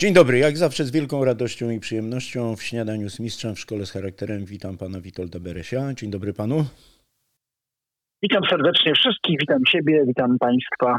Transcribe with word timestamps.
Dzień 0.00 0.14
dobry, 0.14 0.38
jak 0.38 0.56
zawsze 0.56 0.84
z 0.84 0.90
wielką 0.90 1.24
radością 1.24 1.70
i 1.70 1.80
przyjemnością 1.80 2.56
w 2.56 2.62
śniadaniu 2.62 3.10
z 3.10 3.20
mistrzem 3.20 3.54
w 3.54 3.60
szkole 3.60 3.86
z 3.86 3.90
charakterem 3.90 4.44
witam 4.44 4.78
pana 4.78 5.00
Witolda 5.00 5.40
Beresia. 5.40 5.94
Dzień 5.94 6.10
dobry 6.10 6.32
panu. 6.32 6.64
Witam 8.22 8.42
serdecznie 8.50 8.94
wszystkich, 8.94 9.36
witam 9.40 9.58
Ciebie, 9.72 10.04
witam 10.06 10.38
Państwa. 10.38 10.96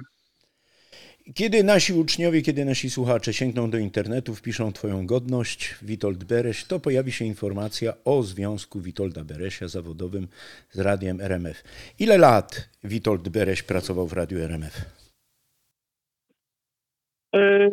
Kiedy 1.35 1.63
nasi 1.63 1.93
uczniowie, 1.93 2.41
kiedy 2.41 2.65
nasi 2.65 2.89
słuchacze 2.89 3.33
sięgną 3.33 3.69
do 3.69 3.77
internetu, 3.77 4.35
wpiszą 4.35 4.73
Twoją 4.73 5.05
godność, 5.05 5.75
Witold 5.81 6.23
Bereś, 6.23 6.65
to 6.65 6.79
pojawi 6.79 7.11
się 7.11 7.25
informacja 7.25 7.93
o 8.05 8.23
związku 8.23 8.81
Witolda 8.81 9.23
Beresia 9.23 9.67
zawodowym 9.67 10.27
z 10.69 10.79
radiem 10.79 11.21
RMF. 11.21 11.63
Ile 11.99 12.17
lat 12.17 12.69
Witold 12.83 13.29
Bereś 13.29 13.63
pracował 13.63 14.07
w 14.07 14.13
radiu 14.13 14.39
RMF? 14.39 14.85
E, 17.35 17.69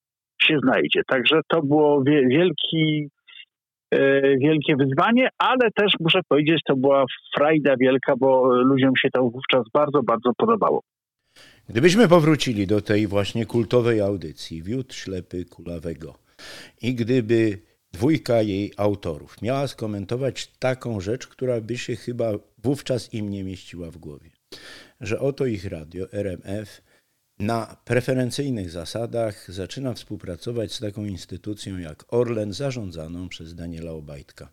się 0.42 0.58
znajdzie. 0.58 1.02
Także 1.06 1.41
to 1.48 1.62
było 1.62 2.02
wielki, 2.05 3.08
e, 3.08 3.16
wielkie 4.41 4.77
wyzwanie, 4.77 5.29
ale 5.39 5.70
też 5.75 5.92
muszę 6.01 6.20
powiedzieć, 6.29 6.61
to 6.67 6.77
była 6.77 7.05
frajda 7.37 7.77
wielka, 7.77 8.17
bo 8.17 8.47
ludziom 8.62 8.92
się 9.03 9.11
to 9.11 9.23
wówczas 9.23 9.62
bardzo, 9.73 10.03
bardzo 10.03 10.31
podobało. 10.37 10.83
Gdybyśmy 11.69 12.09
powrócili 12.09 12.67
do 12.67 12.81
tej 12.81 13.07
właśnie 13.07 13.46
kultowej 13.46 14.01
audycji 14.01 14.63
Wiód 14.63 14.95
Ślepy 14.95 15.45
Kulawego 15.45 16.14
i 16.83 16.95
gdyby 16.95 17.58
dwójka 17.92 18.42
jej 18.42 18.73
autorów 18.77 19.42
miała 19.42 19.67
skomentować 19.67 20.46
taką 20.46 21.01
rzecz, 21.01 21.27
która 21.27 21.61
by 21.61 21.77
się 21.79 21.96
chyba 21.96 22.33
wówczas 22.58 23.14
im 23.14 23.30
nie 23.30 23.45
mieściła 23.45 23.91
w 23.91 23.96
głowie, 23.96 24.30
że 25.01 25.20
oto 25.20 25.46
ich 25.46 25.64
radio 25.64 26.13
RMF 26.13 26.83
na 27.39 27.77
preferencyjnych 27.85 28.70
zasadach 28.70 29.35
zaczyna 29.51 29.92
współpracować 29.92 30.73
z 30.73 30.80
taką 30.80 31.05
instytucją 31.05 31.79
jak 31.79 32.05
Orlen, 32.11 32.52
zarządzaną 32.52 33.29
przez 33.29 33.55
Daniela 33.55 33.92
Obajtka. 33.92 34.48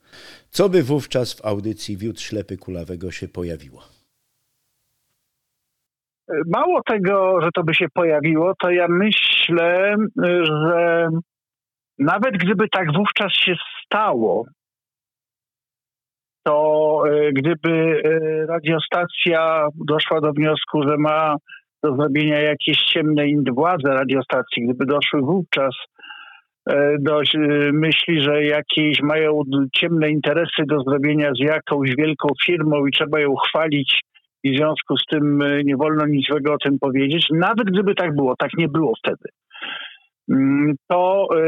Co 0.49 0.69
by 0.69 0.83
wówczas 0.83 1.33
w 1.33 1.45
audycji 1.45 1.97
Wiód 1.97 2.21
Ślepy 2.21 2.57
Kulawego 2.57 3.11
się 3.11 3.27
pojawiło? 3.27 3.81
Mało 6.47 6.81
tego, 6.85 7.41
że 7.41 7.49
to 7.53 7.63
by 7.63 7.73
się 7.73 7.85
pojawiło, 7.93 8.53
to 8.61 8.71
ja 8.71 8.87
myślę, 8.89 9.95
że 10.43 11.07
nawet 11.99 12.37
gdyby 12.37 12.69
tak 12.69 12.93
wówczas 12.93 13.33
się 13.33 13.55
stało, 13.85 14.45
to 16.43 17.03
e, 17.07 17.31
gdyby 17.31 18.01
e, 18.03 18.45
radiostacja 18.45 19.67
doszła 19.75 20.21
do 20.21 20.33
wniosku, 20.33 20.83
że 20.87 20.97
ma 20.97 21.35
do 21.83 21.95
zrobienia 21.95 22.39
jakieś 22.39 22.77
ciemne 22.77 23.23
władze 23.55 23.89
radiostacji, 23.89 24.63
gdyby 24.63 24.85
doszły 24.85 25.21
wówczas 25.21 25.75
e, 26.69 26.95
do 26.99 27.21
myśli, 27.73 28.21
że 28.21 28.43
jakieś 28.43 29.01
mają 29.01 29.41
ciemne 29.75 30.09
interesy 30.09 30.63
do 30.67 30.79
zrobienia 30.79 31.31
z 31.33 31.39
jakąś 31.39 31.95
wielką 31.95 32.27
firmą 32.45 32.85
i 32.85 32.91
trzeba 32.91 33.19
ją 33.19 33.35
chwalić 33.35 34.01
i 34.43 34.51
w 34.51 34.57
związku 34.57 34.97
z 34.97 35.05
tym 35.05 35.41
e, 35.41 35.63
nie 35.63 35.77
wolno 35.77 36.05
nic 36.07 36.27
złego 36.27 36.53
o 36.53 36.57
tym 36.57 36.79
powiedzieć. 36.79 37.27
Nawet 37.31 37.67
gdyby 37.67 37.95
tak 37.95 38.15
było, 38.15 38.35
tak 38.35 38.49
nie 38.57 38.67
było 38.67 38.93
wtedy. 39.03 39.29
Mm, 40.31 40.75
to 40.87 41.27
e, 41.31 41.41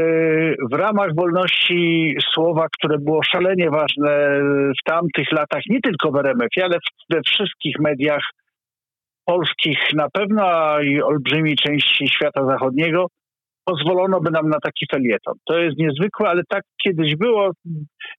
w 0.70 0.74
ramach 0.74 1.14
wolności 1.14 2.14
słowa, 2.34 2.66
które 2.78 2.98
było 2.98 3.20
szalenie 3.22 3.70
ważne 3.70 4.40
w 4.80 4.84
tamtych 4.84 5.32
latach, 5.32 5.62
nie 5.70 5.80
tylko 5.80 6.10
w 6.10 6.16
RMF, 6.16 6.48
ale 6.62 6.78
we 7.10 7.20
wszystkich 7.26 7.80
mediach 7.80 8.22
polskich 9.26 9.78
na 9.94 10.10
pewno, 10.10 10.42
a 10.42 10.82
i 10.82 11.02
olbrzymiej 11.02 11.56
części 11.56 12.08
świata 12.08 12.46
zachodniego, 12.46 13.06
pozwolono 13.64 14.20
by 14.20 14.30
nam 14.30 14.48
na 14.48 14.58
taki 14.60 14.86
felieton. 14.92 15.34
To 15.46 15.58
jest 15.58 15.78
niezwykłe, 15.78 16.28
ale 16.28 16.42
tak 16.48 16.62
kiedyś 16.82 17.16
było. 17.16 17.50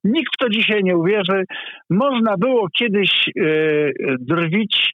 Nikt 0.04 0.34
w 0.34 0.38
to 0.38 0.48
dzisiaj 0.48 0.84
nie 0.84 0.96
uwierzy. 0.96 1.44
Można 1.90 2.36
było 2.36 2.68
kiedyś 2.78 3.10
yy, 3.36 3.92
drwić 4.20 4.92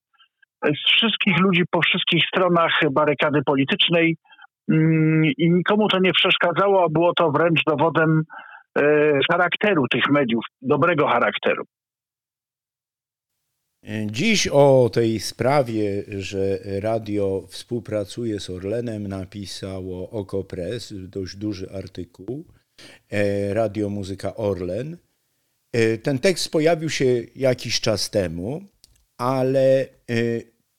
z 0.65 0.97
wszystkich 0.97 1.41
ludzi 1.41 1.63
po 1.71 1.81
wszystkich 1.81 2.25
stronach 2.27 2.81
barykady 2.91 3.41
politycznej 3.47 4.17
yy, 4.69 4.77
i 5.39 5.51
nikomu 5.51 5.89
to 5.89 5.99
nie 5.99 6.13
przeszkadzało, 6.13 6.85
a 6.85 6.89
było 6.89 7.13
to 7.17 7.31
wręcz 7.31 7.61
dowodem 7.67 8.23
yy, 8.79 9.19
charakteru 9.31 9.89
tych 9.89 10.11
mediów, 10.11 10.45
dobrego 10.63 11.07
charakteru. 11.07 11.65
Dziś 14.06 14.49
o 14.49 14.91
tej 14.93 15.21
sprawie, 15.21 16.05
że 16.19 16.59
radio 16.65 17.47
współpracuje 17.49 18.41
z 18.41 18.50
Orlenem, 18.50 19.09
napisało 19.09 20.11
Okopres, 20.11 20.95
dość 21.09 21.37
duży 21.37 21.71
artykuł, 21.71 22.45
e, 23.11 23.55
Radio 23.55 23.89
Muzyka 23.89 24.37
Orlen. 24.37 24.97
E, 25.72 25.99
ten 25.99 26.19
tekst 26.19 26.49
pojawił 26.49 26.91
się 26.91 27.22
jakiś 27.37 27.81
czas 27.81 28.11
temu, 28.11 28.65
ale 29.19 29.83
e, 29.83 29.87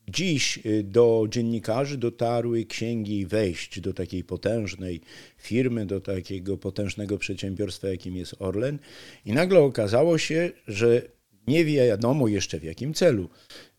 dziś 0.07 0.59
do 0.83 1.25
dziennikarzy 1.29 1.97
dotarły 1.97 2.65
księgi 2.65 3.25
wejść 3.25 3.79
do 3.79 3.93
takiej 3.93 4.23
potężnej 4.23 5.01
firmy, 5.37 5.85
do 5.85 6.01
takiego 6.01 6.57
potężnego 6.57 7.17
przedsiębiorstwa, 7.17 7.87
jakim 7.87 8.15
jest 8.15 8.35
Orlen, 8.39 8.79
i 9.25 9.33
nagle 9.33 9.59
okazało 9.59 10.17
się, 10.17 10.51
że 10.67 11.14
nie 11.47 11.65
wiadomo 11.65 12.27
jeszcze 12.27 12.59
w 12.59 12.63
jakim 12.63 12.93
celu. 12.93 13.29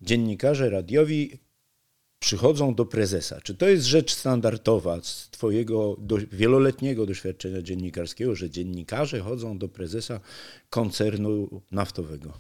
Dziennikarze 0.00 0.70
radiowi 0.70 1.30
przychodzą 2.18 2.74
do 2.74 2.84
prezesa. 2.84 3.40
Czy 3.44 3.54
to 3.54 3.68
jest 3.68 3.84
rzecz 3.84 4.10
standardowa 4.10 4.96
z 5.00 5.30
Twojego 5.30 5.96
do, 5.98 6.16
wieloletniego 6.32 7.06
doświadczenia 7.06 7.62
dziennikarskiego, 7.62 8.34
że 8.34 8.50
dziennikarze 8.50 9.20
chodzą 9.20 9.58
do 9.58 9.68
prezesa 9.68 10.20
koncernu 10.70 11.62
naftowego? 11.72 12.32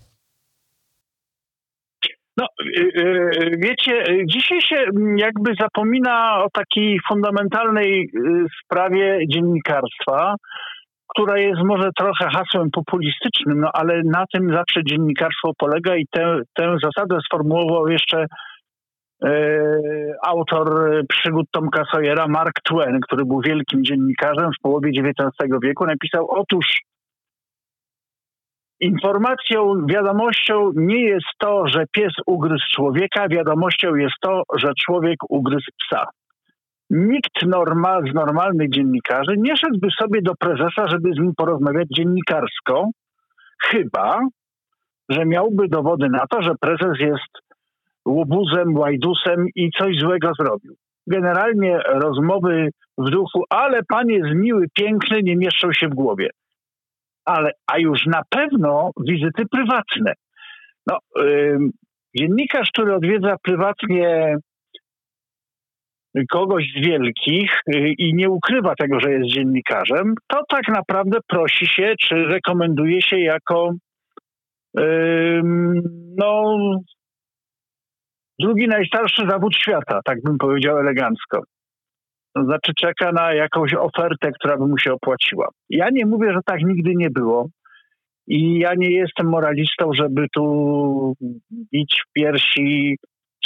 No, 2.36 2.46
y, 2.78 2.80
y, 2.80 3.50
wiecie, 3.58 4.04
dzisiaj 4.26 4.60
się 4.60 4.76
jakby 5.16 5.54
zapomina 5.60 6.44
o 6.44 6.50
takiej 6.50 7.00
fundamentalnej 7.08 8.02
y, 8.02 8.46
sprawie 8.64 9.18
dziennikarstwa, 9.28 10.34
która 11.16 11.38
jest 11.38 11.62
może 11.64 11.90
trochę 11.96 12.28
hasłem 12.30 12.70
populistycznym, 12.70 13.60
no 13.60 13.70
ale 13.72 14.02
na 14.04 14.24
tym 14.32 14.50
zawsze 14.50 14.84
dziennikarstwo 14.84 15.52
polega 15.58 15.96
i 15.96 16.06
tę, 16.10 16.40
tę 16.54 16.76
zasadę 16.82 17.18
sformułował 17.26 17.88
jeszcze 17.88 18.26
e, 19.24 19.30
autor 20.26 20.90
przygód 21.08 21.46
Tomka 21.50 21.82
Sawyera, 21.92 22.28
Mark 22.28 22.60
Twain, 22.62 23.00
który 23.00 23.24
był 23.24 23.40
wielkim 23.40 23.84
dziennikarzem 23.84 24.50
w 24.58 24.62
połowie 24.62 24.90
XIX 24.90 25.30
wieku, 25.62 25.86
napisał 25.86 26.30
otóż 26.30 26.66
Informacją, 28.80 29.86
wiadomością 29.86 30.70
nie 30.74 31.00
jest 31.00 31.26
to, 31.38 31.68
że 31.68 31.84
pies 31.92 32.12
ugryzł 32.26 32.64
człowieka, 32.74 33.28
wiadomością 33.28 33.94
jest 33.94 34.14
to, 34.20 34.42
że 34.58 34.72
człowiek 34.84 35.16
ugryzł 35.28 35.70
psa. 35.78 36.04
Nikt 36.90 37.42
normal, 37.46 38.10
z 38.10 38.14
normalnych 38.14 38.70
dziennikarzy 38.70 39.34
nie 39.36 39.56
szedłby 39.56 39.88
sobie 40.00 40.22
do 40.22 40.34
prezesa, 40.34 40.88
żeby 40.88 41.12
z 41.14 41.18
nim 41.18 41.32
porozmawiać 41.36 41.88
dziennikarsko, 41.96 42.90
chyba, 43.62 44.20
że 45.08 45.26
miałby 45.26 45.68
dowody 45.68 46.08
na 46.08 46.26
to, 46.30 46.42
że 46.42 46.54
prezes 46.60 47.00
jest 47.00 47.46
łobuzem, 48.06 48.76
łajdusem 48.76 49.46
i 49.54 49.70
coś 49.78 49.98
złego 49.98 50.32
zrobił. 50.38 50.74
Generalnie 51.06 51.78
rozmowy 51.78 52.68
w 52.98 53.10
duchu, 53.10 53.44
ale 53.50 53.80
pan 53.88 54.08
jest 54.08 54.34
miły, 54.34 54.66
piękny, 54.74 55.22
nie 55.22 55.36
mieszczą 55.36 55.72
się 55.72 55.88
w 55.88 55.94
głowie. 55.94 56.30
Ale, 57.24 57.50
a 57.66 57.78
już 57.78 58.06
na 58.06 58.22
pewno 58.30 58.90
wizyty 59.06 59.42
prywatne. 59.50 60.12
No, 60.86 60.98
yy, 61.16 61.58
dziennikarz, 62.16 62.70
który 62.72 62.94
odwiedza 62.94 63.36
prywatnie 63.42 64.36
kogoś 66.30 66.64
z 66.76 66.86
wielkich 66.86 67.50
yy, 67.66 67.92
i 67.98 68.14
nie 68.14 68.30
ukrywa 68.30 68.74
tego, 68.74 69.00
że 69.00 69.12
jest 69.12 69.34
dziennikarzem, 69.34 70.14
to 70.26 70.42
tak 70.48 70.68
naprawdę 70.68 71.18
prosi 71.28 71.66
się, 71.66 71.94
czy 72.00 72.14
rekomenduje 72.14 73.02
się 73.02 73.18
jako 73.18 73.72
yy, 74.76 75.42
no, 76.16 76.58
drugi 78.40 78.68
najstarszy 78.68 79.22
zawód 79.28 79.56
świata, 79.56 80.00
tak 80.04 80.22
bym 80.22 80.38
powiedział 80.38 80.78
elegancko. 80.78 81.42
To 82.34 82.44
znaczy 82.44 82.72
czeka 82.78 83.12
na 83.12 83.32
jakąś 83.32 83.74
ofertę, 83.74 84.32
która 84.32 84.56
by 84.56 84.66
mu 84.66 84.78
się 84.78 84.92
opłaciła. 84.92 85.48
Ja 85.70 85.90
nie 85.90 86.06
mówię, 86.06 86.32
że 86.32 86.40
tak 86.46 86.60
nigdy 86.62 86.92
nie 86.96 87.10
było. 87.10 87.48
I 88.28 88.58
ja 88.58 88.74
nie 88.74 88.90
jestem 88.90 89.28
moralistą, 89.28 89.90
żeby 89.94 90.26
tu 90.34 91.14
bić 91.72 92.02
w 92.06 92.12
piersi 92.12 92.96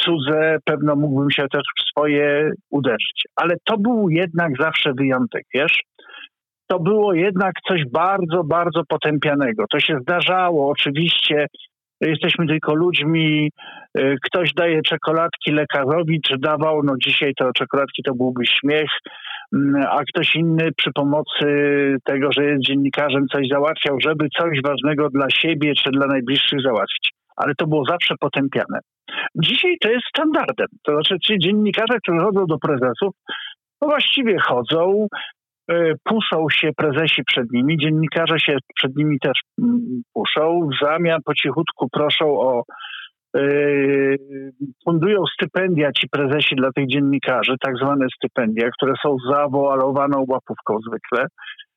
cudze, 0.04 0.58
pewno 0.64 0.96
mógłbym 0.96 1.30
się 1.30 1.42
też 1.52 1.62
w 1.78 1.90
swoje 1.90 2.50
uderzyć. 2.70 3.22
Ale 3.36 3.54
to 3.64 3.78
był 3.78 4.08
jednak 4.10 4.52
zawsze 4.60 4.92
wyjątek, 4.98 5.42
wiesz? 5.54 5.82
To 6.66 6.80
było 6.80 7.14
jednak 7.14 7.52
coś 7.68 7.82
bardzo, 7.92 8.44
bardzo 8.44 8.82
potępianego. 8.88 9.64
To 9.70 9.80
się 9.80 9.98
zdarzało 10.02 10.70
oczywiście 10.70 11.46
jesteśmy 12.00 12.46
tylko 12.46 12.74
ludźmi, 12.74 13.50
y, 13.98 14.16
ktoś 14.24 14.52
daje 14.52 14.82
czekoladki 14.82 15.52
lekarzowi, 15.52 16.20
czy 16.26 16.38
dawał, 16.38 16.82
no 16.84 16.94
dzisiaj 17.04 17.32
to 17.38 17.52
czekoladki 17.52 18.02
to 18.02 18.14
byłby 18.14 18.46
śmiech, 18.46 18.90
mm, 19.54 19.82
a 19.90 19.98
ktoś 20.04 20.36
inny 20.36 20.70
przy 20.76 20.90
pomocy 20.94 21.46
tego, 22.04 22.32
że 22.32 22.44
jest 22.44 22.62
dziennikarzem, 22.66 23.26
coś 23.32 23.48
załatwiał, 23.48 23.96
żeby 24.00 24.28
coś 24.38 24.58
ważnego 24.64 25.08
dla 25.10 25.30
siebie 25.30 25.72
czy 25.74 25.90
dla 25.90 26.06
najbliższych 26.06 26.60
załatwić. 26.64 27.10
Ale 27.44 27.54
to 27.54 27.66
było 27.66 27.84
zawsze 27.84 28.14
potępiane. 28.20 28.78
Dzisiaj 29.34 29.76
to 29.80 29.90
jest 29.90 30.06
standardem. 30.08 30.66
To 30.82 30.92
znaczy 30.92 31.18
ci 31.18 31.38
dziennikarze, 31.38 31.98
którzy 32.02 32.20
chodzą 32.20 32.46
do 32.46 32.58
prezesów, 32.58 33.14
to 33.80 33.86
właściwie 33.86 34.38
chodzą, 34.38 35.06
E, 35.70 35.92
puszą 36.04 36.46
się 36.52 36.70
prezesi 36.76 37.22
przed 37.24 37.52
nimi, 37.52 37.76
dziennikarze 37.76 38.38
się 38.38 38.56
przed 38.76 38.96
nimi 38.96 39.18
też 39.18 39.40
mm, 39.62 40.02
puszą, 40.14 40.68
w 40.68 40.84
zamian 40.84 41.20
po 41.24 41.34
cichutku 41.34 41.88
proszą 41.92 42.40
o 42.40 42.62
Yy, 43.34 44.16
fundują 44.84 45.22
stypendia 45.34 45.92
ci 45.92 46.08
prezesi 46.08 46.56
dla 46.56 46.72
tych 46.72 46.86
dziennikarzy, 46.86 47.54
tak 47.60 47.76
zwane 47.76 48.06
stypendia, 48.16 48.70
które 48.70 48.92
są 49.02 49.16
zawoalowaną 49.30 50.24
łapówką 50.28 50.78
zwykle, 50.88 51.26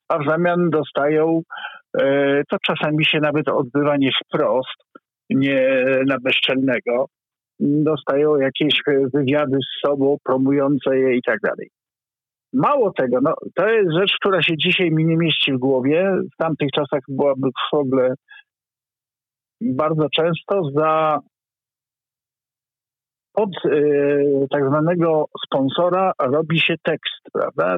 a 0.10 0.20
w 0.20 0.26
zamian 0.28 0.70
dostają, 0.70 1.42
yy, 2.00 2.44
to 2.50 2.58
czasami 2.66 3.06
się 3.06 3.20
nawet 3.20 3.50
odbywa 3.50 3.98
nie 3.98 4.12
wprost, 4.26 4.78
nie 5.36 5.86
na 6.08 6.18
bezczelnego, 6.20 7.06
dostają 7.60 8.36
jakieś 8.36 8.82
wywiady 9.14 9.58
z 9.58 9.88
sobą 9.88 10.18
promujące 10.24 10.98
je 10.98 11.16
i 11.16 11.22
tak 11.22 11.40
dalej. 11.40 11.70
Mało 12.54 12.92
tego, 12.92 13.18
no, 13.22 13.34
to 13.56 13.70
jest 13.70 13.92
rzecz, 14.00 14.16
która 14.20 14.42
się 14.42 14.58
dzisiaj 14.58 14.92
mi 14.92 15.06
nie 15.06 15.18
mieści 15.18 15.54
w 15.54 15.58
głowie. 15.58 16.18
W 16.34 16.38
tamtych 16.38 16.70
czasach 16.72 17.02
byłaby 17.08 17.50
w 17.72 17.74
ogóle 17.74 18.14
bardzo 19.62 20.08
często 20.10 20.72
za 20.76 21.20
od 23.34 23.66
y, 23.66 24.48
tak 24.50 24.68
zwanego 24.68 25.26
sponsora 25.46 26.12
robi 26.20 26.60
się 26.60 26.76
tekst, 26.84 27.22
prawda? 27.34 27.78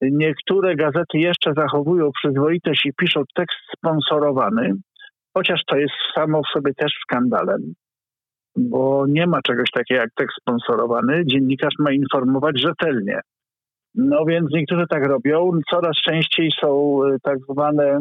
Niektóre 0.00 0.76
gazety 0.76 1.18
jeszcze 1.18 1.52
zachowują 1.56 2.10
przyzwoitość 2.12 2.86
i 2.86 2.92
piszą 2.92 3.22
tekst 3.34 3.58
sponsorowany, 3.76 4.72
chociaż 5.34 5.60
to 5.66 5.76
jest 5.76 5.94
samo 6.14 6.40
w 6.42 6.52
sobie 6.52 6.74
też 6.74 6.92
skandalem, 7.02 7.74
bo 8.56 9.04
nie 9.08 9.26
ma 9.26 9.42
czegoś 9.42 9.70
takiego 9.70 10.00
jak 10.00 10.10
tekst 10.16 10.36
sponsorowany. 10.40 11.22
Dziennikarz 11.26 11.74
ma 11.78 11.92
informować 11.92 12.60
rzetelnie. 12.60 13.20
No 13.94 14.24
więc 14.24 14.46
niektórzy 14.52 14.84
tak 14.90 15.06
robią. 15.06 15.50
Coraz 15.70 15.96
częściej 15.96 16.50
są 16.60 16.98
e, 17.04 17.16
tak 17.22 17.38
zwane 17.50 17.98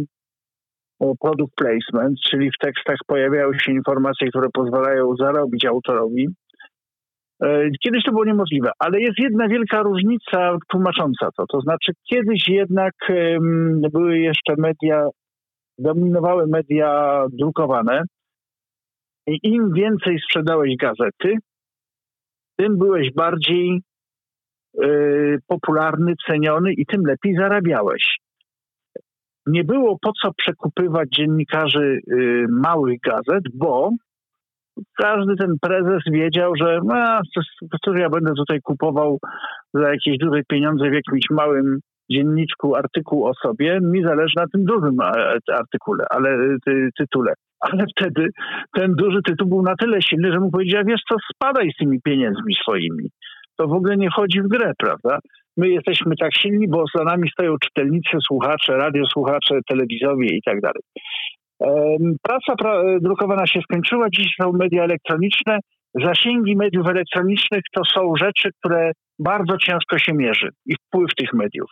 product 1.22 1.54
placement, 1.56 2.20
czyli 2.30 2.52
w 2.52 2.66
tekstach 2.66 2.98
pojawiają 3.08 3.54
się 3.54 3.72
informacje, 3.72 4.28
które 4.28 4.48
pozwalają 4.54 5.16
zarobić 5.16 5.66
autorowi. 5.66 6.28
E, 7.44 7.70
kiedyś 7.84 8.04
to 8.04 8.12
było 8.12 8.26
niemożliwe, 8.26 8.72
ale 8.80 9.00
jest 9.00 9.20
jedna 9.20 9.48
wielka 9.48 9.82
różnica 9.82 10.58
tłumacząca 10.68 11.30
to. 11.38 11.46
To 11.52 11.62
znaczy, 11.62 11.92
kiedyś 12.10 12.50
jednak 12.50 12.94
były 13.92 14.20
jeszcze 14.20 14.54
media, 14.58 15.08
dominowały 15.84 16.48
media 16.48 17.24
drukowane 17.32 18.02
i 19.28 19.40
im 19.44 19.74
więcej 19.74 20.20
sprzedałeś 20.20 20.76
gazety, 20.78 21.38
tym 22.58 22.78
byłeś 22.78 23.14
bardziej 23.14 23.82
Y, 24.82 25.40
popularny, 25.48 26.14
ceniony 26.28 26.74
i 26.74 26.86
tym 26.86 27.02
lepiej 27.06 27.36
zarabiałeś. 27.36 28.18
Nie 29.48 29.64
było 29.64 29.98
po 30.02 30.12
co 30.22 30.34
przekupywać 30.38 31.10
dziennikarzy 31.10 32.00
y, 32.12 32.46
małych 32.50 33.00
gazet, 33.00 33.44
bo 33.54 33.92
każdy 34.98 35.36
ten 35.36 35.56
prezes 35.62 36.02
wiedział, 36.12 36.56
że 36.56 36.80
no, 36.86 37.22
cóż 37.86 38.00
ja 38.00 38.10
będę 38.10 38.34
tutaj 38.38 38.60
kupował 38.62 39.20
za 39.74 39.90
jakieś 39.90 40.18
duże 40.18 40.42
pieniądze 40.48 40.90
w 40.90 40.94
jakimś 40.94 41.24
małym 41.32 41.80
dzienniczku 42.13 42.75
artykuł 42.75 43.25
o 43.25 43.33
sobie, 43.33 43.80
mi 43.81 44.04
zależy 44.04 44.33
na 44.38 44.48
tym 44.54 44.65
dużym 44.65 44.98
artykule, 45.54 46.06
ale 46.10 46.57
ty, 46.65 46.89
tytule. 46.98 47.33
Ale 47.60 47.86
wtedy 47.98 48.27
ten 48.75 48.95
duży 48.95 49.19
tytuł 49.27 49.48
był 49.48 49.62
na 49.62 49.75
tyle 49.75 50.01
silny, 50.01 50.32
że 50.32 50.39
mu 50.39 50.51
powiedział, 50.51 50.84
wiesz 50.86 51.01
co, 51.12 51.15
spadaj 51.34 51.72
z 51.72 51.77
tymi 51.77 52.01
pieniędzmi 52.01 52.53
swoimi 52.63 53.10
to 53.58 53.67
w 53.67 53.74
ogóle 53.74 53.98
nie 53.98 54.10
wchodzi 54.10 54.41
w 54.41 54.48
grę, 54.48 54.72
prawda? 54.77 55.20
My 55.58 55.70
jesteśmy 55.70 56.15
tak 56.15 56.32
silni, 56.38 56.67
bo 56.67 56.84
za 56.96 57.03
nami 57.03 57.29
stoją 57.29 57.55
czytelnicy, 57.58 58.17
słuchacze, 58.27 58.77
radiosłuchacze, 58.77 59.60
telewizowie 59.70 60.27
i 60.27 60.41
tak 60.46 60.62
dalej. 60.62 60.82
Praca 62.22 62.53
drukowana 63.01 63.48
się 63.48 63.60
skończyła, 63.62 64.08
dziś 64.10 64.27
są 64.41 64.51
media 64.51 64.84
elektroniczne. 64.84 65.58
Zasięgi 65.94 66.56
mediów 66.56 66.88
elektronicznych 66.88 67.62
to 67.74 67.82
są 67.86 68.14
rzeczy, 68.16 68.50
które 68.60 68.92
bardzo 69.20 69.58
ciężko 69.58 69.98
się 70.00 70.14
mierzy 70.14 70.50
i 70.66 70.76
wpływ 70.76 71.16
tych 71.16 71.34
mediów. 71.34 71.70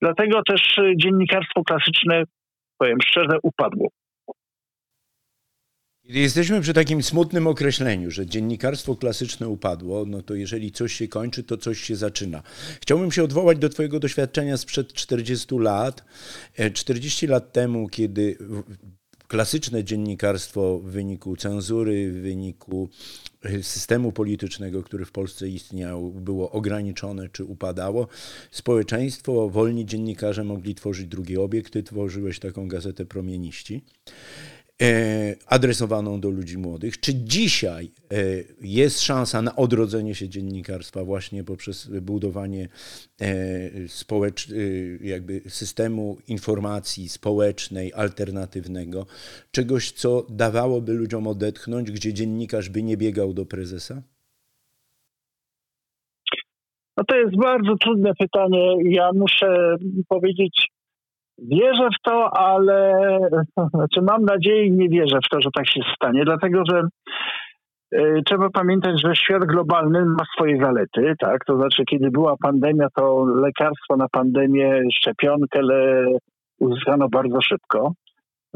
Dlatego 0.00 0.42
też 0.42 0.78
y, 0.78 0.92
dziennikarstwo 0.96 1.64
klasyczne, 1.64 2.22
powiem 2.78 2.98
szczerze, 3.04 3.38
upadło. 3.42 3.88
Kiedy 6.06 6.18
jesteśmy 6.18 6.60
przy 6.60 6.74
takim 6.74 7.02
smutnym 7.02 7.46
określeniu, 7.46 8.10
że 8.10 8.26
dziennikarstwo 8.26 8.96
klasyczne 8.96 9.48
upadło, 9.48 10.04
no 10.06 10.22
to 10.22 10.34
jeżeli 10.34 10.72
coś 10.72 10.92
się 10.92 11.08
kończy, 11.08 11.42
to 11.42 11.56
coś 11.56 11.80
się 11.80 11.96
zaczyna. 11.96 12.42
Chciałbym 12.82 13.12
się 13.12 13.24
odwołać 13.24 13.58
do 13.58 13.68
Twojego 13.68 14.00
doświadczenia 14.00 14.56
sprzed 14.56 14.92
40 14.92 15.58
lat. 15.58 16.04
40 16.74 17.26
e, 17.26 17.28
lat 17.28 17.52
temu, 17.52 17.88
kiedy 17.88 18.36
klasyczne 19.28 19.84
dziennikarstwo 19.84 20.78
w 20.78 20.90
wyniku 20.90 21.36
cenzury, 21.36 22.12
w 22.12 22.22
wyniku 22.22 22.90
systemu 23.62 24.12
politycznego, 24.12 24.82
który 24.82 25.04
w 25.04 25.12
Polsce 25.12 25.48
istniał, 25.48 26.10
było 26.10 26.50
ograniczone 26.50 27.28
czy 27.28 27.44
upadało. 27.44 28.08
Społeczeństwo, 28.50 29.48
wolni 29.48 29.86
dziennikarze 29.86 30.44
mogli 30.44 30.74
tworzyć 30.74 31.06
drugie 31.06 31.40
obiekty. 31.40 31.82
Tworzyłeś 31.82 32.38
taką 32.38 32.68
gazetę 32.68 33.04
Promieniści. 33.04 33.84
E, 34.82 35.34
adresowaną 35.46 36.20
do 36.20 36.30
ludzi 36.30 36.58
młodych. 36.58 37.00
Czy 37.00 37.14
dzisiaj 37.14 37.84
e, 37.84 38.16
jest 38.60 39.00
szansa 39.00 39.42
na 39.42 39.56
odrodzenie 39.56 40.14
się 40.14 40.28
dziennikarstwa 40.28 41.04
właśnie 41.04 41.44
poprzez 41.44 41.90
budowanie 42.02 42.68
e, 43.20 43.28
społecz, 43.88 44.48
jakby 45.00 45.40
systemu 45.48 46.18
informacji 46.28 47.08
społecznej, 47.08 47.92
alternatywnego, 47.94 49.06
czegoś, 49.50 49.92
co 49.92 50.26
dawałoby 50.28 50.92
ludziom 50.92 51.26
odetchnąć, 51.26 51.90
gdzie 51.90 52.14
dziennikarz 52.14 52.68
by 52.68 52.82
nie 52.82 52.96
biegał 52.96 53.32
do 53.32 53.46
prezesa? 53.46 54.02
No 56.96 57.04
to 57.04 57.16
jest 57.16 57.36
bardzo 57.36 57.76
trudne 57.76 58.12
pytanie. 58.18 58.76
Ja 58.84 59.10
muszę 59.14 59.76
powiedzieć 60.08 60.70
Wierzę 61.48 61.88
w 61.98 62.02
to, 62.02 62.30
ale 62.38 63.18
znaczy 63.74 64.02
mam 64.02 64.24
nadzieję 64.24 64.66
i 64.66 64.72
nie 64.72 64.88
wierzę 64.88 65.18
w 65.26 65.28
to, 65.30 65.40
że 65.40 65.50
tak 65.54 65.66
się 65.68 65.80
stanie, 65.96 66.24
dlatego 66.24 66.62
że 66.70 66.82
y, 67.94 68.22
trzeba 68.26 68.50
pamiętać, 68.50 69.00
że 69.04 69.16
świat 69.16 69.44
globalny 69.44 70.04
ma 70.04 70.24
swoje 70.36 70.58
zalety, 70.62 71.14
tak? 71.18 71.44
To 71.44 71.56
znaczy, 71.56 71.84
kiedy 71.84 72.10
była 72.10 72.34
pandemia, 72.42 72.86
to 72.96 73.24
lekarstwo 73.24 73.96
na 73.96 74.06
pandemię, 74.12 74.82
szczepionkę 74.94 75.62
le, 75.62 76.06
uzyskano 76.60 77.08
bardzo 77.08 77.40
szybko. 77.40 77.92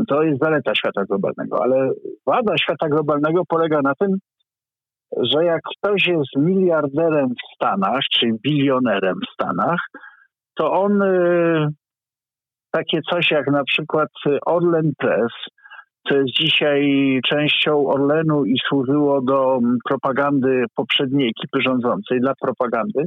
To 0.08 0.22
jest 0.22 0.42
zaleta 0.42 0.74
świata 0.74 1.04
globalnego, 1.04 1.62
ale 1.62 1.90
wada 2.26 2.58
świata 2.58 2.88
globalnego 2.88 3.42
polega 3.48 3.80
na 3.82 3.94
tym, 3.94 4.10
że 5.22 5.44
jak 5.44 5.60
ktoś 5.78 6.06
jest 6.06 6.36
miliarderem 6.36 7.28
w 7.28 7.54
Stanach, 7.54 8.00
czy 8.12 8.26
bilionerem 8.42 9.14
w 9.14 9.32
Stanach, 9.34 9.80
to 10.54 10.72
on 10.72 11.02
y, 11.02 11.68
takie 12.76 13.00
coś 13.10 13.30
jak 13.30 13.46
na 13.46 13.64
przykład 13.64 14.08
Orlen 14.46 14.92
Press, 14.98 15.32
co 16.08 16.16
jest 16.16 16.30
dzisiaj 16.40 16.80
częścią 17.30 17.86
Orlenu 17.86 18.44
i 18.44 18.54
służyło 18.68 19.22
do 19.22 19.58
propagandy 19.88 20.64
poprzedniej 20.76 21.28
ekipy 21.28 21.58
rządzącej, 21.62 22.20
dla 22.20 22.32
propagandy, 22.40 23.02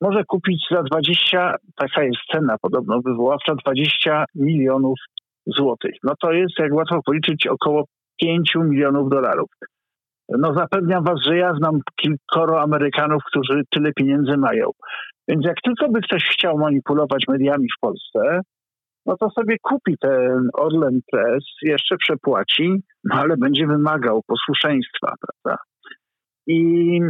może 0.00 0.24
kupić 0.28 0.66
za 0.70 0.82
20, 0.82 1.54
taka 1.76 2.02
jest 2.02 2.18
cena 2.32 2.56
podobno 2.62 3.00
wywoławcza, 3.04 3.54
20 3.54 4.24
milionów 4.34 4.98
złotych. 5.46 5.94
No 6.04 6.12
to 6.20 6.32
jest, 6.32 6.58
jak 6.58 6.72
łatwo 6.74 7.00
policzyć, 7.06 7.46
około 7.46 7.84
5 8.20 8.54
milionów 8.54 9.10
dolarów. 9.10 9.50
No 10.28 10.54
zapewniam 10.54 11.04
was, 11.04 11.20
że 11.26 11.36
ja 11.36 11.54
znam 11.54 11.80
kilkoro 11.96 12.60
Amerykanów, 12.62 13.22
którzy 13.24 13.62
tyle 13.70 13.92
pieniędzy 13.92 14.36
mają. 14.36 14.70
Więc 15.28 15.46
jak 15.46 15.56
tylko 15.64 15.88
by 15.88 16.00
ktoś 16.00 16.24
chciał 16.24 16.58
manipulować 16.58 17.24
mediami 17.28 17.66
w 17.76 17.80
Polsce, 17.80 18.40
no 19.06 19.16
to 19.16 19.30
sobie 19.30 19.56
kupi 19.62 19.98
ten 20.00 20.48
Orlen 20.52 21.00
Press, 21.12 21.44
jeszcze 21.62 21.96
przepłaci, 21.96 22.82
no 23.04 23.14
ale 23.14 23.36
będzie 23.36 23.66
wymagał 23.66 24.22
posłuszeństwa, 24.26 25.14
prawda? 25.20 25.62
I 26.46 27.00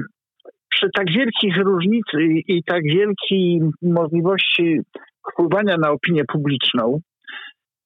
przy 0.71 0.91
tak 0.95 1.07
wielkich 1.11 1.57
różnic 1.57 2.07
i 2.49 2.65
tak 2.65 2.83
wielkiej 2.83 3.61
możliwości 3.83 4.81
wpływania 5.33 5.77
na 5.77 5.91
opinię 5.91 6.25
publiczną, 6.33 7.01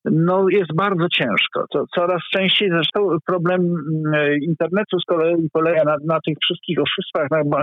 no 0.05 0.49
jest 0.49 0.75
bardzo 0.75 1.09
ciężko. 1.09 1.65
To 1.71 1.85
coraz 1.95 2.23
częściej 2.33 2.71
zresztą 2.71 3.17
problem 3.27 3.61
mm, 3.61 4.39
internetu 4.43 5.01
z 5.01 5.05
kolei 5.05 5.49
polega 5.53 5.85
na, 5.85 5.97
na 6.05 6.19
tych 6.27 6.37
wszystkich 6.43 6.79
oszustwach, 6.79 7.31
na, 7.31 7.63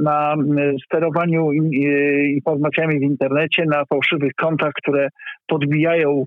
na 0.00 0.34
sterowaniu 0.84 1.52
informacjami 2.34 2.98
w 2.98 3.02
internecie, 3.02 3.64
na 3.64 3.84
fałszywych 3.84 4.32
kontach, 4.34 4.72
które 4.72 5.08
podbijają, 5.46 6.24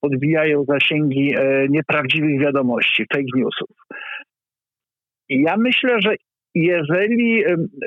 podbijają 0.00 0.64
zasięgi 0.64 1.34
e, 1.36 1.66
nieprawdziwych 1.68 2.40
wiadomości, 2.40 3.04
fake 3.12 3.24
newsów. 3.34 3.68
Ja 5.28 5.56
myślę, 5.56 5.96
że 6.00 6.14
jeżeli, 6.54 7.44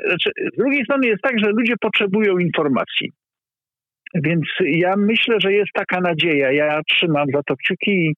znaczy, 0.08 0.30
z 0.54 0.56
drugiej 0.56 0.84
strony 0.84 1.06
jest 1.06 1.22
tak, 1.22 1.38
że 1.38 1.50
ludzie 1.50 1.74
potrzebują 1.80 2.38
informacji. 2.38 3.12
Więc 4.14 4.44
ja 4.60 4.96
myślę, 4.96 5.36
że 5.40 5.52
jest 5.52 5.70
taka 5.74 6.00
nadzieja. 6.00 6.52
Ja 6.52 6.80
trzymam 6.88 7.26
za 7.34 7.42
to 7.42 7.56
kciuki 7.56 7.90
i 7.90 8.14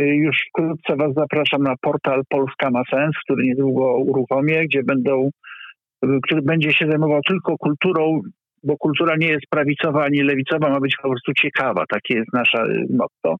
już 0.00 0.36
wkrótce 0.48 0.96
Was 0.96 1.14
zapraszam 1.14 1.62
na 1.62 1.74
portal 1.80 2.22
Polska 2.28 2.70
ma 2.70 2.82
sens, 2.90 3.16
który 3.24 3.44
niedługo 3.44 3.96
uruchomię, 3.96 4.64
gdzie 4.64 4.82
będą, 4.82 5.30
który 6.22 6.42
będzie 6.42 6.72
się 6.72 6.86
zajmował 6.86 7.20
tylko 7.28 7.56
kulturą, 7.58 8.20
bo 8.62 8.76
kultura 8.76 9.16
nie 9.16 9.28
jest 9.28 9.46
prawicowa 9.50 10.04
ani 10.04 10.22
lewicowa, 10.22 10.70
ma 10.70 10.80
być 10.80 10.96
po 11.02 11.08
prostu 11.08 11.32
ciekawa. 11.32 11.84
Takie 11.88 12.14
jest 12.14 12.32
nasza 12.32 12.64
y, 12.64 12.86
motto. 12.90 13.36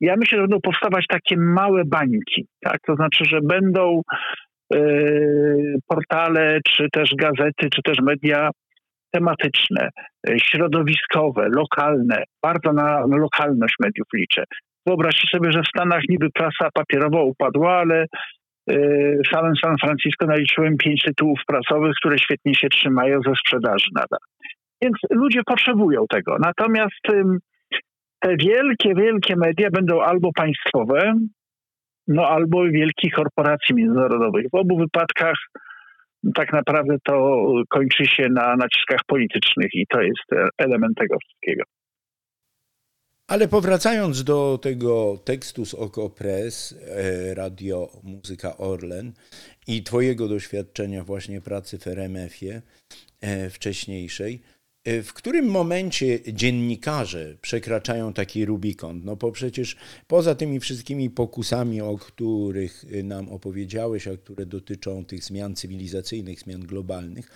Ja 0.00 0.16
myślę, 0.16 0.38
że 0.38 0.42
będą 0.42 0.60
powstawać 0.60 1.04
takie 1.08 1.36
małe 1.36 1.84
bańki, 1.84 2.46
tak? 2.60 2.78
To 2.86 2.94
znaczy, 2.94 3.24
że 3.24 3.40
będą 3.42 4.02
yy, 4.72 5.74
portale, 5.86 6.58
czy 6.68 6.86
też 6.92 7.10
gazety, 7.18 7.70
czy 7.74 7.82
też 7.82 7.98
media 8.02 8.50
tematyczne, 9.10 9.88
e, 10.28 10.38
środowiskowe, 10.38 11.48
lokalne. 11.48 12.24
Bardzo 12.42 12.72
na 12.72 13.00
lokalność 13.06 13.74
mediów 13.80 14.06
liczę. 14.14 14.44
Wyobraźcie 14.86 15.28
sobie, 15.28 15.52
że 15.52 15.62
w 15.62 15.68
Stanach 15.68 16.02
niby 16.08 16.30
prasa 16.34 16.68
papierowa 16.74 17.22
upadła, 17.22 17.76
ale 17.76 18.06
samym 19.32 19.52
San 19.64 19.76
Francisco 19.84 20.26
naliczyłem 20.26 20.76
pięć 20.76 21.02
tytułów 21.02 21.40
prasowych, 21.46 21.92
które 22.00 22.18
świetnie 22.18 22.54
się 22.54 22.68
trzymają 22.68 23.20
ze 23.26 23.32
sprzedaży 23.34 23.86
nadal. 23.94 24.18
Więc 24.82 24.96
ludzie 25.10 25.40
potrzebują 25.46 26.04
tego. 26.10 26.36
Natomiast 26.40 27.00
te 28.20 28.36
wielkie, 28.36 28.94
wielkie 28.94 29.36
media 29.36 29.70
będą 29.70 30.00
albo 30.00 30.30
państwowe, 30.36 31.14
no 32.08 32.28
albo 32.28 32.62
wielkich 32.62 33.12
korporacji 33.12 33.74
międzynarodowych. 33.74 34.46
W 34.52 34.54
obu 34.54 34.78
wypadkach 34.78 35.36
tak 36.34 36.52
naprawdę 36.52 36.96
to 37.04 37.44
kończy 37.68 38.04
się 38.06 38.28
na 38.28 38.56
naciskach 38.56 39.00
politycznych 39.06 39.74
i 39.74 39.86
to 39.86 40.02
jest 40.02 40.52
element 40.58 40.92
tego 40.96 41.16
wszystkiego. 41.18 41.62
Ale 43.30 43.48
powracając 43.48 44.24
do 44.24 44.58
tego 44.62 45.18
tekstu 45.24 45.66
z 45.66 45.74
Oko 45.74 46.10
Press, 46.10 46.74
e, 46.86 47.34
Radio 47.34 48.00
Muzyka 48.02 48.56
Orlen 48.56 49.12
i 49.66 49.82
Twojego 49.82 50.28
doświadczenia 50.28 51.04
właśnie 51.04 51.40
pracy 51.40 51.78
w 51.78 51.86
RMF-ie 51.86 52.62
e, 53.20 53.50
wcześniejszej, 53.50 54.42
E, 54.84 55.02
w 55.02 55.12
którym 55.12 55.46
momencie 55.46 56.18
dziennikarze 56.32 57.36
przekraczają 57.42 58.12
taki 58.12 58.44
Rubikon? 58.44 59.00
No 59.04 59.16
bo 59.16 59.32
przecież 59.32 59.76
poza 60.06 60.34
tymi 60.34 60.60
wszystkimi 60.60 61.10
pokusami, 61.10 61.80
o 61.80 61.98
których 61.98 62.84
nam 63.04 63.28
opowiedziałeś, 63.28 64.08
a 64.08 64.16
które 64.16 64.46
dotyczą 64.46 65.04
tych 65.04 65.24
zmian 65.24 65.56
cywilizacyjnych, 65.56 66.40
zmian 66.40 66.60
globalnych, 66.60 67.30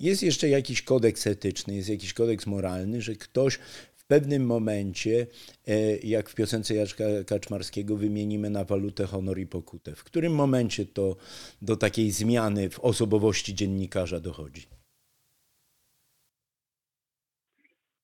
jest 0.00 0.22
jeszcze 0.22 0.48
jakiś 0.48 0.82
kodeks 0.82 1.26
etyczny, 1.26 1.74
jest 1.74 1.88
jakiś 1.88 2.12
kodeks 2.12 2.46
moralny, 2.46 3.02
że 3.02 3.14
ktoś 3.14 3.58
pewnym 4.08 4.46
momencie, 4.46 5.26
e, 5.68 5.96
jak 5.96 6.28
w 6.28 6.34
piosence 6.34 6.74
Jacka 6.74 7.04
Kaczmarskiego, 7.26 7.96
wymienimy 7.96 8.50
na 8.50 8.64
walutę 8.64 9.06
honor 9.06 9.38
i 9.38 9.46
pokutę. 9.46 9.94
W 9.94 10.04
którym 10.04 10.34
momencie 10.34 10.84
to 10.86 11.16
do 11.62 11.76
takiej 11.76 12.10
zmiany 12.10 12.70
w 12.70 12.80
osobowości 12.80 13.54
dziennikarza 13.54 14.20
dochodzi? 14.20 14.62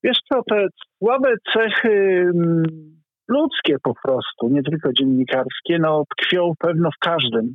Wiesz 0.04 0.18
co, 0.32 0.42
te 0.50 0.66
słabe 0.98 1.34
cechy 1.54 1.90
mm, 2.34 2.62
ludzkie 3.28 3.76
po 3.82 3.94
prostu, 4.04 4.48
nie 4.48 4.62
tylko 4.62 4.92
dziennikarskie, 4.92 5.78
no 5.78 6.04
tkwią 6.16 6.52
pewno 6.58 6.90
w 6.90 6.98
każdym. 6.98 7.54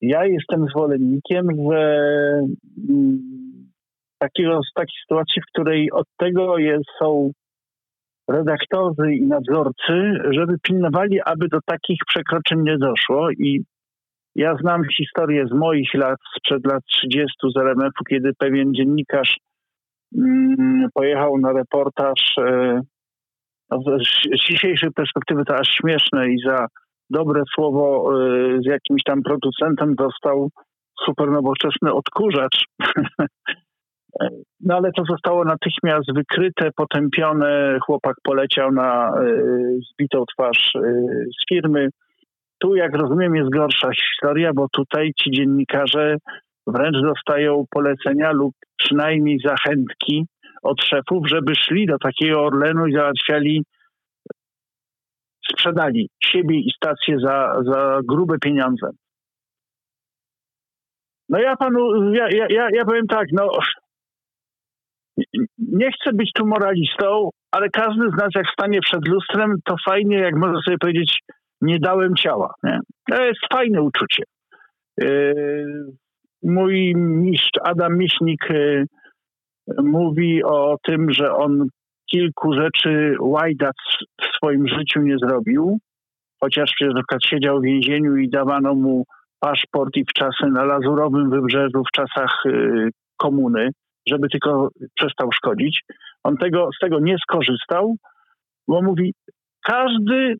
Ja 0.00 0.26
jestem 0.26 0.66
zwolennikiem, 0.66 1.48
że 1.70 2.40
mm, 2.88 3.70
takiego, 4.18 4.60
takiej 4.74 4.96
sytuacji, 5.02 5.42
w 5.42 5.52
której 5.52 5.92
od 5.92 6.06
tego 6.18 6.58
jest, 6.58 6.84
są 6.98 7.32
redaktorzy 8.28 9.12
i 9.12 9.26
nadzorcy, 9.26 10.12
żeby 10.30 10.58
pilnowali, 10.62 11.20
aby 11.24 11.48
do 11.48 11.58
takich 11.66 11.98
przekroczeń 12.06 12.62
nie 12.62 12.78
doszło. 12.78 13.30
I 13.30 13.64
ja 14.34 14.56
znam 14.56 14.82
historię 14.96 15.46
z 15.46 15.52
moich 15.52 15.94
lat, 15.94 16.18
sprzed 16.36 16.66
lat 16.66 16.82
30 16.86 17.26
z 17.54 17.56
RMF-u, 17.56 18.04
kiedy 18.04 18.30
pewien 18.38 18.74
dziennikarz 18.74 19.36
Mm, 20.18 20.88
pojechał 20.94 21.38
na 21.38 21.52
reportaż. 21.52 22.38
E, 22.38 22.80
no, 23.70 23.78
z 24.34 24.48
dzisiejszej 24.48 24.90
perspektywy 24.90 25.44
to 25.44 25.56
aż 25.56 25.68
śmieszne 25.68 26.28
i 26.28 26.38
za 26.46 26.66
dobre 27.10 27.42
słowo 27.54 28.10
e, 28.12 28.62
z 28.62 28.66
jakimś 28.66 29.02
tam 29.02 29.22
producentem 29.22 29.94
dostał 29.94 30.50
super 31.04 31.30
nowoczesny 31.30 31.92
odkurzacz. 31.92 32.64
No 34.60 34.76
ale 34.76 34.90
to 34.96 35.02
zostało 35.10 35.44
natychmiast 35.44 36.14
wykryte, 36.14 36.70
potępione. 36.76 37.78
Chłopak 37.86 38.16
poleciał 38.22 38.72
na 38.72 39.08
e, 39.08 39.22
zbitą 39.92 40.24
twarz 40.34 40.72
z 41.40 41.48
firmy. 41.48 41.88
Tu, 42.58 42.74
jak 42.74 42.94
rozumiem, 42.94 43.34
jest 43.34 43.50
gorsza 43.50 43.90
historia, 43.90 44.52
bo 44.54 44.66
tutaj 44.72 45.12
ci 45.18 45.30
dziennikarze 45.30 46.16
wręcz 46.66 46.96
dostają 47.02 47.64
polecenia 47.70 48.32
lub 48.32 48.54
przynajmniej 48.76 49.38
zachętki 49.44 50.26
od 50.62 50.82
szefów, 50.82 51.28
żeby 51.28 51.54
szli 51.54 51.86
do 51.86 51.98
takiego 51.98 52.44
Orlenu 52.44 52.86
i 52.86 52.92
załatwiali, 52.92 53.64
sprzedali 55.52 56.10
siebie 56.24 56.58
i 56.58 56.70
stację 56.76 57.18
za, 57.18 57.62
za 57.64 58.00
grube 58.04 58.38
pieniądze. 58.38 58.90
No 61.28 61.38
ja 61.38 61.56
panu, 61.56 62.12
ja, 62.12 62.28
ja, 62.48 62.68
ja 62.72 62.84
powiem 62.84 63.06
tak, 63.06 63.26
no 63.32 63.48
nie 65.58 65.90
chcę 65.92 66.12
być 66.12 66.30
tu 66.34 66.46
moralistą, 66.46 67.30
ale 67.52 67.68
każdy 67.70 68.10
z 68.10 68.16
nas 68.16 68.28
jak 68.34 68.46
stanie 68.52 68.80
przed 68.80 69.08
lustrem, 69.08 69.56
to 69.64 69.74
fajnie, 69.88 70.18
jak 70.18 70.36
można 70.36 70.60
sobie 70.64 70.78
powiedzieć, 70.78 71.18
nie 71.60 71.78
dałem 71.78 72.14
ciała. 72.14 72.54
Nie? 72.62 72.78
To 73.10 73.24
jest 73.24 73.40
fajne 73.52 73.82
uczucie. 73.82 74.22
Yy, 75.00 75.86
mój 76.42 76.92
mistrz 76.96 77.58
Adam 77.64 77.98
Miśnik 77.98 78.50
y, 78.50 78.84
mówi 79.82 80.44
o 80.44 80.76
tym, 80.86 81.12
że 81.12 81.32
on 81.32 81.68
kilku 82.10 82.52
rzeczy 82.52 83.16
Łajdac 83.20 83.76
w 84.20 84.36
swoim 84.36 84.68
życiu 84.68 85.00
nie 85.00 85.18
zrobił, 85.18 85.78
chociaż 86.40 86.70
na 86.80 86.94
przykład 86.94 87.24
siedział 87.24 87.60
w 87.60 87.64
więzieniu 87.64 88.16
i 88.16 88.28
dawano 88.28 88.74
mu 88.74 89.04
paszport 89.40 89.96
i 89.96 90.04
w 90.04 90.12
czasy 90.12 90.46
na 90.52 90.64
Lazurowym 90.64 91.30
Wybrzeżu 91.30 91.82
w 91.88 91.96
czasach 91.96 92.46
y, 92.46 92.88
komuny, 93.16 93.68
żeby 94.08 94.28
tylko 94.28 94.68
przestał 94.94 95.32
szkodzić. 95.32 95.80
On 96.24 96.36
tego, 96.36 96.68
z 96.76 96.78
tego 96.78 97.00
nie 97.00 97.16
skorzystał, 97.18 97.96
bo 98.68 98.82
mówi, 98.82 99.14
każdy 99.64 100.36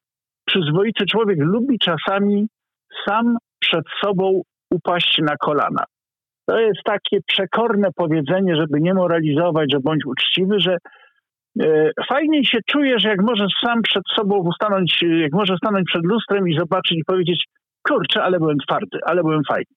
przyzwoity 0.47 1.06
człowiek 1.06 1.38
lubi 1.40 1.78
czasami 1.78 2.47
sam 3.06 3.37
przed 3.59 3.85
sobą 4.04 4.42
upaść 4.71 5.18
na 5.18 5.37
kolana. 5.37 5.85
To 6.47 6.59
jest 6.59 6.80
takie 6.85 7.18
przekorne 7.26 7.88
powiedzenie, 7.97 8.56
żeby 8.56 8.80
nie 8.80 8.94
moralizować, 8.94 9.73
że 9.73 9.80
bądź 9.80 10.06
uczciwy, 10.06 10.61
że 10.61 10.76
e, 11.61 11.90
fajniej 12.09 12.44
się 12.44 12.59
czujesz, 12.66 13.04
jak 13.04 13.23
możesz 13.23 13.52
sam 13.66 13.83
przed 13.83 14.02
sobą 14.16 14.50
stanąć, 14.54 15.02
jak 15.02 15.33
możesz 15.33 15.56
stanąć 15.56 15.87
przed 15.87 16.04
lustrem 16.04 16.49
i 16.49 16.59
zobaczyć 16.59 16.99
i 16.99 17.04
powiedzieć, 17.04 17.44
kurczę, 17.88 18.23
ale 18.23 18.38
byłem 18.38 18.59
twardy, 18.59 18.99
ale 19.06 19.23
byłem 19.23 19.42
fajny. 19.49 19.75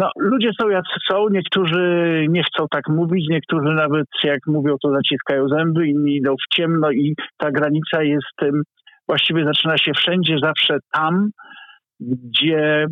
No, 0.00 0.10
ludzie 0.16 0.50
są 0.60 0.68
jacy 0.68 0.96
są, 1.10 1.28
niektórzy 1.28 1.80
nie 2.28 2.42
chcą 2.42 2.66
tak 2.70 2.88
mówić, 2.88 3.26
niektórzy 3.30 3.74
nawet 3.74 4.06
jak 4.24 4.38
mówią, 4.46 4.76
to 4.82 4.90
zaciskają 4.94 5.48
zęby, 5.48 5.86
inni 5.86 6.16
idą 6.16 6.34
w 6.34 6.54
ciemno 6.54 6.90
i 6.90 7.14
ta 7.36 7.50
granica 7.50 8.02
jest, 8.02 8.54
właściwie 9.08 9.44
zaczyna 9.44 9.78
się 9.78 9.92
wszędzie, 9.96 10.36
zawsze 10.42 10.78
tam, 10.92 11.30
gdzie 12.00 12.86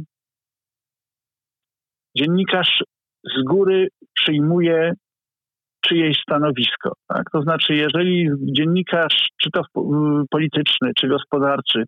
dziennikarz 2.17 2.83
z 3.25 3.43
góry 3.45 3.89
przyjmuje 4.15 4.93
czyjeś 5.81 6.21
stanowisko. 6.23 6.93
Tak? 7.09 7.23
To 7.33 7.43
znaczy, 7.43 7.75
jeżeli 7.75 8.29
dziennikarz, 8.57 9.29
czy 9.43 9.51
to 9.51 9.63
polityczny, 10.31 10.91
czy 10.99 11.09
gospodarczy, 11.09 11.85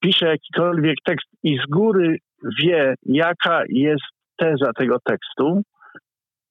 pisze 0.00 0.26
jakikolwiek 0.26 0.96
tekst 1.04 1.26
i 1.42 1.58
z 1.58 1.70
góry 1.70 2.16
wie, 2.62 2.94
jaka 3.02 3.62
jest 3.68 4.13
teza 4.36 4.72
tego 4.76 4.96
tekstu, 5.04 5.62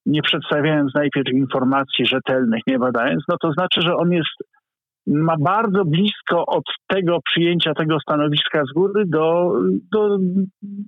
nie 0.06 0.22
przedstawiając 0.22 0.94
najpierw 0.96 1.34
informacji 1.34 2.06
rzetelnych, 2.06 2.62
nie 2.68 2.80
badając, 2.80 3.24
no 3.30 3.36
to 3.42 3.52
znaczy, 3.52 3.82
że 3.82 3.96
on 3.96 4.12
jest 4.12 4.36
ma 5.08 5.36
bardzo 5.40 5.86
blisko 5.86 6.46
od 6.46 6.64
tego 6.88 7.20
przyjęcia 7.26 7.74
tego 7.74 8.00
stanowiska 8.00 8.64
z 8.66 8.74
góry 8.74 9.04
do, 9.08 9.54
do 9.92 10.18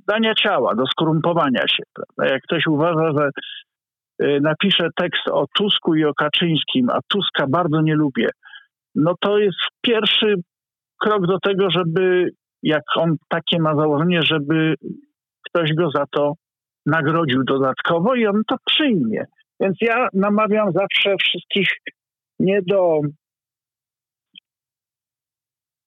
dania 0.07 0.33
ciała, 0.33 0.75
do 0.75 0.85
skorumpowania 0.85 1.67
się. 1.67 1.83
Prawda? 1.93 2.33
Jak 2.33 2.43
ktoś 2.43 2.67
uważa, 2.67 3.11
że 3.17 3.29
y, 4.27 4.39
napisze 4.41 4.87
tekst 4.95 5.27
o 5.31 5.45
Tusku 5.55 5.95
i 5.95 6.05
o 6.05 6.13
Kaczyńskim, 6.13 6.89
a 6.89 6.99
Tuska 7.11 7.45
bardzo 7.47 7.81
nie 7.81 7.95
lubię, 7.95 8.29
no 8.95 9.13
to 9.19 9.37
jest 9.37 9.57
pierwszy 9.81 10.35
krok 11.01 11.27
do 11.27 11.39
tego, 11.39 11.69
żeby, 11.69 12.29
jak 12.63 12.83
on 12.95 13.15
takie 13.29 13.59
ma 13.59 13.75
założenie, 13.75 14.21
żeby 14.23 14.75
ktoś 15.49 15.73
go 15.73 15.89
za 15.95 16.03
to 16.11 16.33
nagrodził 16.85 17.43
dodatkowo 17.43 18.15
i 18.15 18.25
on 18.25 18.41
to 18.47 18.55
przyjmie. 18.65 19.25
Więc 19.59 19.77
ja 19.81 20.07
namawiam 20.13 20.71
zawsze 20.71 21.15
wszystkich 21.17 21.69
nie 22.39 22.61
do 22.61 23.01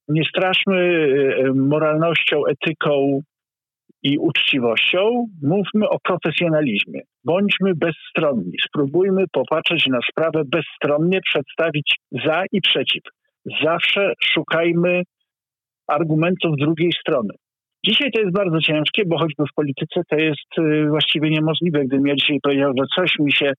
nie 0.08 0.24
straszmy 0.24 0.76
e, 0.76 1.52
moralnością, 1.52 2.42
etyką 2.46 3.20
i 4.02 4.18
uczciwością, 4.18 5.26
mówmy 5.42 5.88
o 5.88 5.98
profesjonalizmie. 5.98 7.00
Bądźmy 7.24 7.74
bezstronni. 7.74 8.52
Spróbujmy 8.68 9.24
popatrzeć 9.32 9.86
na 9.86 9.98
sprawę 10.10 10.42
bezstronnie, 10.46 11.20
przedstawić 11.20 11.96
za 12.24 12.44
i 12.52 12.60
przeciw. 12.60 13.02
Zawsze 13.64 14.12
szukajmy 14.24 15.02
argumentów 15.86 16.56
drugiej 16.58 16.92
strony. 16.92 17.34
Dzisiaj 17.86 18.10
to 18.12 18.20
jest 18.20 18.32
bardzo 18.32 18.60
ciężkie, 18.60 19.02
bo 19.06 19.18
choćby 19.18 19.44
w 19.50 19.54
polityce 19.54 20.00
to 20.10 20.16
jest 20.16 20.58
e, 20.58 20.88
właściwie 20.88 21.30
niemożliwe. 21.30 21.84
Gdybym 21.84 22.06
ja 22.06 22.14
dzisiaj 22.14 22.38
powiedział, 22.42 22.72
że 22.78 22.84
coś 22.96 23.18
mi 23.18 23.32
się 23.32 23.52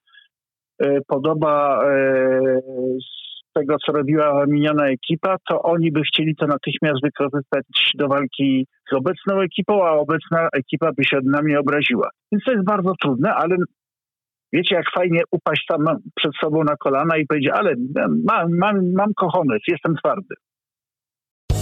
e, 0.81 0.99
podoba 1.07 1.83
tego, 3.53 3.75
co 3.85 3.91
robiła 3.91 4.45
miniona 4.47 4.87
ekipa, 4.87 5.35
to 5.49 5.61
oni 5.61 5.91
by 5.91 6.01
chcieli 6.01 6.35
to 6.35 6.47
natychmiast 6.47 7.01
wykorzystać 7.03 7.65
do 7.95 8.07
walki 8.07 8.67
z 8.91 8.93
obecną 8.93 9.41
ekipą, 9.41 9.85
a 9.85 9.91
obecna 9.91 10.47
ekipa 10.53 10.91
by 10.97 11.03
się 11.03 11.17
na 11.23 11.41
mnie 11.41 11.59
obraziła. 11.59 12.09
Więc 12.31 12.43
to 12.43 12.51
jest 12.51 12.65
bardzo 12.65 12.93
trudne, 13.01 13.33
ale 13.33 13.55
wiecie, 14.53 14.75
jak 14.75 14.85
fajnie 14.95 15.21
upaść 15.31 15.65
tam 15.65 15.85
przed 16.15 16.31
sobą 16.43 16.63
na 16.63 16.75
kolana 16.75 17.17
i 17.17 17.25
powiedzieć, 17.25 17.51
ale 17.53 17.73
mam, 18.25 18.57
mam, 18.57 18.93
mam 18.93 19.13
kochones, 19.13 19.59
jestem 19.67 19.95
twardy. 19.95 20.35